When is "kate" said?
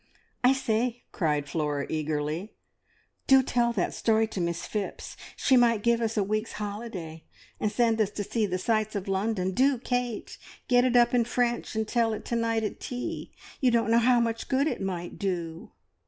9.77-10.39